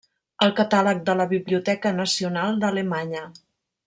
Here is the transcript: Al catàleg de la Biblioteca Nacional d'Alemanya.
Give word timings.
Al 0.45 0.53
catàleg 0.59 1.03
de 1.09 1.15
la 1.19 1.27
Biblioteca 1.35 1.91
Nacional 1.99 2.57
d'Alemanya. 2.65 3.23